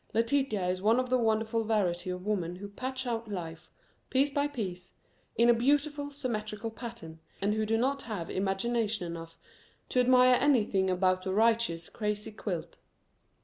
[0.15, 3.69] Letitia is one of the wonderful variety of women who patch out life,
[4.09, 4.93] piece by piece,
[5.35, 9.37] in a beautiful symmetrical pattern and who do not have imagination enough
[9.89, 12.77] to admire anything about a riotous crazy quilt.